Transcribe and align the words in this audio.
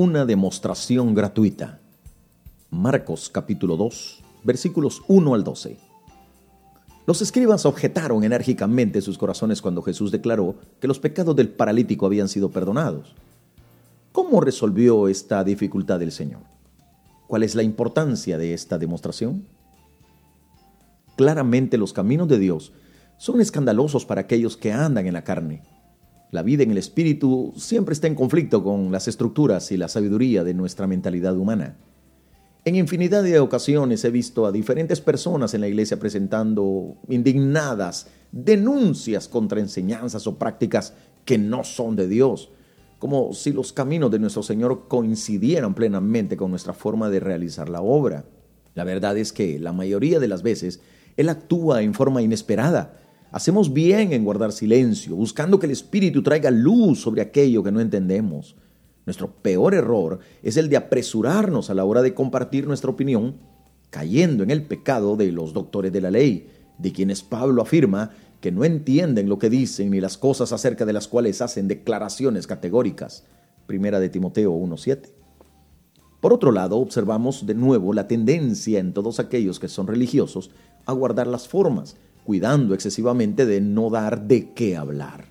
una 0.00 0.24
demostración 0.24 1.12
gratuita. 1.12 1.80
Marcos 2.70 3.28
capítulo 3.28 3.76
2, 3.76 4.22
versículos 4.44 5.02
1 5.08 5.34
al 5.34 5.42
12. 5.42 5.76
Los 7.04 7.20
escribas 7.20 7.66
objetaron 7.66 8.22
enérgicamente 8.22 9.00
sus 9.00 9.18
corazones 9.18 9.60
cuando 9.60 9.82
Jesús 9.82 10.12
declaró 10.12 10.54
que 10.78 10.86
los 10.86 11.00
pecados 11.00 11.34
del 11.34 11.48
paralítico 11.48 12.06
habían 12.06 12.28
sido 12.28 12.48
perdonados. 12.48 13.16
¿Cómo 14.12 14.40
resolvió 14.40 15.08
esta 15.08 15.42
dificultad 15.42 16.00
el 16.00 16.12
Señor? 16.12 16.42
¿Cuál 17.26 17.42
es 17.42 17.56
la 17.56 17.64
importancia 17.64 18.38
de 18.38 18.54
esta 18.54 18.78
demostración? 18.78 19.48
Claramente 21.16 21.76
los 21.76 21.92
caminos 21.92 22.28
de 22.28 22.38
Dios 22.38 22.72
son 23.16 23.40
escandalosos 23.40 24.06
para 24.06 24.20
aquellos 24.20 24.56
que 24.56 24.72
andan 24.72 25.08
en 25.08 25.14
la 25.14 25.24
carne 25.24 25.64
la 26.30 26.42
vida 26.42 26.62
en 26.62 26.70
el 26.70 26.78
espíritu 26.78 27.52
siempre 27.56 27.94
está 27.94 28.06
en 28.06 28.14
conflicto 28.14 28.62
con 28.62 28.92
las 28.92 29.08
estructuras 29.08 29.72
y 29.72 29.76
la 29.76 29.88
sabiduría 29.88 30.44
de 30.44 30.54
nuestra 30.54 30.86
mentalidad 30.86 31.36
humana. 31.36 31.76
En 32.64 32.74
infinidad 32.74 33.22
de 33.22 33.38
ocasiones 33.38 34.04
he 34.04 34.10
visto 34.10 34.44
a 34.44 34.52
diferentes 34.52 35.00
personas 35.00 35.54
en 35.54 35.62
la 35.62 35.68
iglesia 35.68 35.98
presentando 35.98 36.96
indignadas 37.08 38.08
denuncias 38.30 39.26
contra 39.26 39.60
enseñanzas 39.60 40.26
o 40.26 40.38
prácticas 40.38 40.92
que 41.24 41.38
no 41.38 41.64
son 41.64 41.96
de 41.96 42.08
Dios, 42.08 42.50
como 42.98 43.32
si 43.32 43.52
los 43.52 43.72
caminos 43.72 44.10
de 44.10 44.18
nuestro 44.18 44.42
Señor 44.42 44.86
coincidieran 44.88 45.74
plenamente 45.74 46.36
con 46.36 46.50
nuestra 46.50 46.74
forma 46.74 47.08
de 47.08 47.20
realizar 47.20 47.70
la 47.70 47.80
obra. 47.80 48.26
La 48.74 48.84
verdad 48.84 49.16
es 49.16 49.32
que 49.32 49.58
la 49.58 49.72
mayoría 49.72 50.18
de 50.20 50.28
las 50.28 50.42
veces 50.42 50.80
Él 51.16 51.30
actúa 51.30 51.80
en 51.82 51.94
forma 51.94 52.20
inesperada, 52.20 52.98
Hacemos 53.30 53.72
bien 53.72 54.12
en 54.12 54.24
guardar 54.24 54.52
silencio, 54.52 55.14
buscando 55.14 55.58
que 55.58 55.66
el 55.66 55.72
Espíritu 55.72 56.22
traiga 56.22 56.50
luz 56.50 57.00
sobre 57.00 57.20
aquello 57.20 57.62
que 57.62 57.70
no 57.70 57.80
entendemos. 57.80 58.56
Nuestro 59.04 59.30
peor 59.30 59.74
error 59.74 60.18
es 60.42 60.56
el 60.56 60.68
de 60.68 60.76
apresurarnos 60.76 61.68
a 61.68 61.74
la 61.74 61.84
hora 61.84 62.02
de 62.02 62.14
compartir 62.14 62.66
nuestra 62.66 62.90
opinión, 62.90 63.36
cayendo 63.90 64.42
en 64.42 64.50
el 64.50 64.62
pecado 64.62 65.16
de 65.16 65.30
los 65.30 65.52
doctores 65.52 65.92
de 65.92 66.00
la 66.00 66.10
ley, 66.10 66.48
de 66.78 66.92
quienes 66.92 67.22
Pablo 67.22 67.62
afirma 67.62 68.10
que 68.40 68.52
no 68.52 68.64
entienden 68.64 69.28
lo 69.28 69.38
que 69.38 69.50
dicen 69.50 69.90
ni 69.90 70.00
las 70.00 70.16
cosas 70.16 70.52
acerca 70.52 70.86
de 70.86 70.92
las 70.92 71.08
cuales 71.08 71.42
hacen 71.42 71.68
declaraciones 71.68 72.46
categóricas. 72.46 73.24
Primera 73.66 74.00
de 74.00 74.08
Timoteo 74.08 74.54
1.7. 74.54 75.10
Por 76.20 76.32
otro 76.32 76.50
lado, 76.50 76.78
observamos 76.78 77.46
de 77.46 77.54
nuevo 77.54 77.92
la 77.92 78.08
tendencia 78.08 78.78
en 78.78 78.92
todos 78.92 79.20
aquellos 79.20 79.60
que 79.60 79.68
son 79.68 79.86
religiosos 79.86 80.50
a 80.86 80.92
guardar 80.92 81.26
las 81.26 81.46
formas, 81.46 81.96
cuidando 82.28 82.74
excesivamente 82.74 83.46
de 83.46 83.62
no 83.62 83.88
dar 83.88 84.28
de 84.28 84.52
qué 84.52 84.76
hablar. 84.76 85.24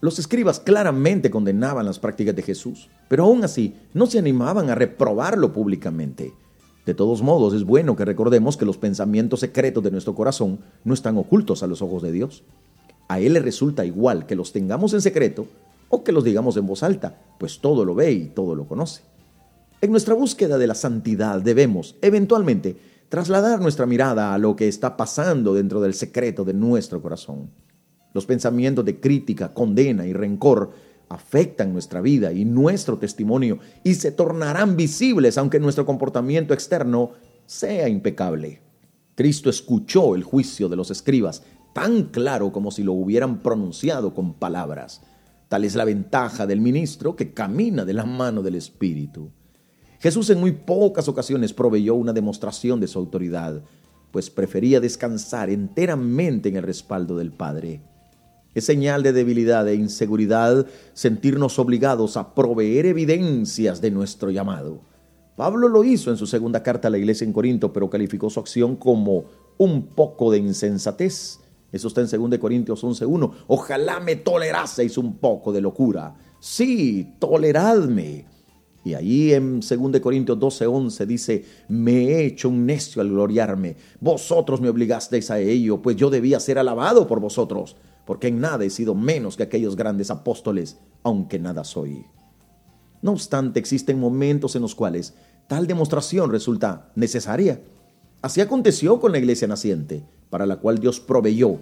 Los 0.00 0.20
escribas 0.20 0.60
claramente 0.60 1.32
condenaban 1.32 1.84
las 1.84 1.98
prácticas 1.98 2.36
de 2.36 2.42
Jesús, 2.42 2.88
pero 3.08 3.24
aún 3.24 3.42
así 3.42 3.74
no 3.92 4.06
se 4.06 4.20
animaban 4.20 4.70
a 4.70 4.76
reprobarlo 4.76 5.52
públicamente. 5.52 6.32
De 6.86 6.94
todos 6.94 7.22
modos, 7.22 7.54
es 7.54 7.64
bueno 7.64 7.96
que 7.96 8.04
recordemos 8.04 8.56
que 8.56 8.64
los 8.64 8.78
pensamientos 8.78 9.40
secretos 9.40 9.82
de 9.82 9.90
nuestro 9.90 10.14
corazón 10.14 10.60
no 10.84 10.94
están 10.94 11.18
ocultos 11.18 11.64
a 11.64 11.66
los 11.66 11.82
ojos 11.82 12.04
de 12.04 12.12
Dios. 12.12 12.44
A 13.08 13.18
Él 13.18 13.32
le 13.32 13.40
resulta 13.40 13.84
igual 13.84 14.26
que 14.26 14.36
los 14.36 14.52
tengamos 14.52 14.94
en 14.94 15.02
secreto 15.02 15.48
o 15.88 16.04
que 16.04 16.12
los 16.12 16.22
digamos 16.22 16.56
en 16.56 16.68
voz 16.68 16.84
alta, 16.84 17.20
pues 17.40 17.58
todo 17.58 17.84
lo 17.84 17.96
ve 17.96 18.12
y 18.12 18.26
todo 18.26 18.54
lo 18.54 18.68
conoce. 18.68 19.02
En 19.80 19.90
nuestra 19.90 20.14
búsqueda 20.14 20.56
de 20.56 20.68
la 20.68 20.76
santidad 20.76 21.40
debemos, 21.40 21.96
eventualmente, 22.00 22.76
trasladar 23.08 23.60
nuestra 23.60 23.86
mirada 23.86 24.34
a 24.34 24.38
lo 24.38 24.56
que 24.56 24.68
está 24.68 24.96
pasando 24.96 25.54
dentro 25.54 25.80
del 25.80 25.94
secreto 25.94 26.44
de 26.44 26.54
nuestro 26.54 27.00
corazón. 27.00 27.50
Los 28.12 28.26
pensamientos 28.26 28.84
de 28.84 29.00
crítica, 29.00 29.52
condena 29.52 30.06
y 30.06 30.12
rencor 30.12 30.72
afectan 31.08 31.72
nuestra 31.72 32.00
vida 32.00 32.32
y 32.32 32.44
nuestro 32.44 32.98
testimonio 32.98 33.58
y 33.82 33.94
se 33.94 34.12
tornarán 34.12 34.76
visibles 34.76 35.38
aunque 35.38 35.60
nuestro 35.60 35.84
comportamiento 35.84 36.54
externo 36.54 37.12
sea 37.46 37.88
impecable. 37.88 38.60
Cristo 39.14 39.50
escuchó 39.50 40.14
el 40.14 40.24
juicio 40.24 40.68
de 40.68 40.76
los 40.76 40.90
escribas 40.90 41.42
tan 41.72 42.04
claro 42.04 42.52
como 42.52 42.70
si 42.70 42.82
lo 42.82 42.92
hubieran 42.92 43.40
pronunciado 43.40 44.14
con 44.14 44.34
palabras. 44.34 45.02
Tal 45.48 45.64
es 45.64 45.74
la 45.74 45.84
ventaja 45.84 46.46
del 46.46 46.60
ministro 46.60 47.16
que 47.16 47.32
camina 47.32 47.84
de 47.84 47.92
la 47.92 48.04
mano 48.04 48.42
del 48.42 48.54
Espíritu. 48.54 49.30
Jesús 50.04 50.28
en 50.28 50.38
muy 50.38 50.52
pocas 50.52 51.08
ocasiones 51.08 51.54
proveyó 51.54 51.94
una 51.94 52.12
demostración 52.12 52.78
de 52.78 52.88
su 52.88 52.98
autoridad, 52.98 53.62
pues 54.10 54.28
prefería 54.28 54.78
descansar 54.78 55.48
enteramente 55.48 56.50
en 56.50 56.56
el 56.56 56.62
respaldo 56.62 57.16
del 57.16 57.32
Padre. 57.32 57.80
Es 58.52 58.66
señal 58.66 59.02
de 59.02 59.14
debilidad 59.14 59.66
e 59.66 59.76
inseguridad 59.76 60.66
sentirnos 60.92 61.58
obligados 61.58 62.18
a 62.18 62.34
proveer 62.34 62.84
evidencias 62.84 63.80
de 63.80 63.90
nuestro 63.90 64.30
llamado. 64.30 64.82
Pablo 65.36 65.68
lo 65.68 65.82
hizo 65.84 66.10
en 66.10 66.18
su 66.18 66.26
segunda 66.26 66.62
carta 66.62 66.88
a 66.88 66.90
la 66.90 66.98
iglesia 66.98 67.24
en 67.24 67.32
Corinto, 67.32 67.72
pero 67.72 67.88
calificó 67.88 68.28
su 68.28 68.40
acción 68.40 68.76
como 68.76 69.24
un 69.56 69.86
poco 69.86 70.30
de 70.30 70.36
insensatez. 70.36 71.38
Eso 71.72 71.88
está 71.88 72.02
en 72.02 72.30
2 72.30 72.38
Corintios 72.38 72.84
11.1. 72.84 73.32
Ojalá 73.46 74.00
me 74.00 74.16
toleraseis 74.16 74.98
un 74.98 75.16
poco 75.16 75.50
de 75.50 75.62
locura. 75.62 76.14
Sí, 76.40 77.14
toleradme. 77.18 78.33
Y 78.84 78.92
ahí 78.92 79.32
en 79.32 79.60
2 79.60 80.00
Corintios 80.00 80.38
12:11 80.38 81.06
dice, 81.06 81.44
me 81.68 82.04
he 82.04 82.26
hecho 82.26 82.50
un 82.50 82.66
necio 82.66 83.00
al 83.00 83.08
gloriarme. 83.08 83.76
Vosotros 83.98 84.60
me 84.60 84.68
obligasteis 84.68 85.30
a 85.30 85.38
ello, 85.40 85.80
pues 85.80 85.96
yo 85.96 86.10
debía 86.10 86.38
ser 86.38 86.58
alabado 86.58 87.06
por 87.06 87.18
vosotros, 87.18 87.76
porque 88.04 88.28
en 88.28 88.40
nada 88.40 88.64
he 88.64 88.70
sido 88.70 88.94
menos 88.94 89.36
que 89.36 89.42
aquellos 89.42 89.74
grandes 89.74 90.10
apóstoles, 90.10 90.76
aunque 91.02 91.38
nada 91.38 91.64
soy. 91.64 92.04
No 93.00 93.12
obstante, 93.12 93.58
existen 93.58 93.98
momentos 93.98 94.54
en 94.54 94.62
los 94.62 94.74
cuales 94.74 95.14
tal 95.46 95.66
demostración 95.66 96.30
resulta 96.30 96.90
necesaria. 96.94 97.60
Así 98.20 98.40
aconteció 98.40 99.00
con 99.00 99.12
la 99.12 99.18
iglesia 99.18 99.48
naciente, 99.48 100.04
para 100.28 100.46
la 100.46 100.56
cual 100.56 100.78
Dios 100.78 101.00
proveyó. 101.00 101.58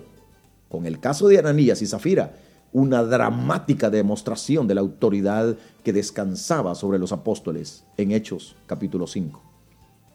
Con 0.68 0.86
el 0.86 0.98
caso 0.98 1.28
de 1.28 1.38
Ananías 1.38 1.82
y 1.82 1.86
Zafira, 1.86 2.36
una 2.72 3.02
dramática 3.02 3.90
demostración 3.90 4.66
de 4.66 4.74
la 4.74 4.80
autoridad 4.80 5.56
que 5.84 5.92
descansaba 5.92 6.74
sobre 6.74 6.98
los 6.98 7.12
apóstoles 7.12 7.84
en 7.96 8.12
Hechos 8.12 8.56
capítulo 8.66 9.06
5. 9.06 9.42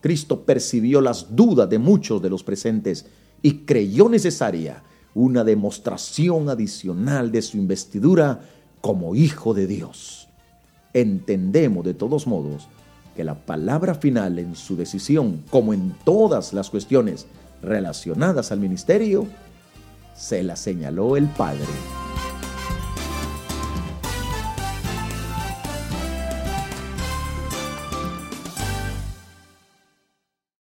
Cristo 0.01 0.44
percibió 0.44 1.01
las 1.01 1.35
dudas 1.35 1.69
de 1.69 1.79
muchos 1.79 2.22
de 2.22 2.29
los 2.29 2.44
presentes 2.44 3.06
y 3.41 3.66
creyó 3.66 4.09
necesaria 4.09 4.84
una 5.13 5.44
demostración 5.44 6.50
adicional 6.50 7.31
de 7.31 7.41
su 7.41 7.57
investidura 7.57 8.41
como 8.81 9.16
Hijo 9.16 9.53
de 9.53 9.68
Dios. 9.68 10.29
Entendemos 10.94 11.85
de 11.85 11.94
todos 11.94 12.28
modos 12.28 12.68
que 13.16 13.24
la 13.24 13.45
palabra 13.45 13.95
final 13.95 14.38
en 14.38 14.56
su 14.56 14.75
decisión, 14.75 15.44
como 15.50 15.74
en 15.74 15.95
todas 16.03 16.53
las 16.53 16.69
cuestiones 16.69 17.25
relacionadas 17.62 18.51
al 18.51 18.59
ministerio, 18.59 19.28
se 20.16 20.44
la 20.44 20.56
señaló 20.56 21.18
el 21.18 21.25
Padre. 21.25 21.66